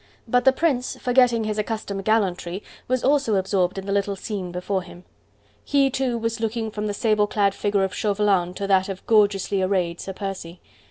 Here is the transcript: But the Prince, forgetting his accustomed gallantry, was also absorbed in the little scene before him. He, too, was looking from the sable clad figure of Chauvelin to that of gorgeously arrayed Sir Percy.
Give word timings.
But 0.27 0.45
the 0.45 0.51
Prince, 0.51 0.97
forgetting 0.99 1.43
his 1.43 1.59
accustomed 1.59 2.05
gallantry, 2.05 2.63
was 2.87 3.03
also 3.03 3.35
absorbed 3.35 3.77
in 3.77 3.85
the 3.85 3.91
little 3.91 4.15
scene 4.15 4.51
before 4.51 4.81
him. 4.81 5.03
He, 5.63 5.91
too, 5.91 6.17
was 6.17 6.39
looking 6.39 6.71
from 6.71 6.87
the 6.87 6.93
sable 6.95 7.27
clad 7.27 7.53
figure 7.53 7.83
of 7.83 7.93
Chauvelin 7.93 8.55
to 8.55 8.65
that 8.65 8.89
of 8.89 9.05
gorgeously 9.05 9.61
arrayed 9.61 10.01
Sir 10.01 10.13
Percy. 10.13 10.59